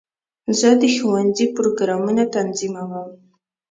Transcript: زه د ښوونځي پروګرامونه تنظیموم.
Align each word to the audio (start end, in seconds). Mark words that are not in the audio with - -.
زه 0.59 0.69
د 0.81 0.83
ښوونځي 0.95 1.45
پروګرامونه 1.57 2.23
تنظیموم. 2.35 2.91